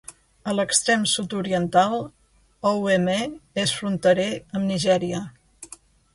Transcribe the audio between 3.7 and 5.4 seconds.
fronterer amb Nigèria.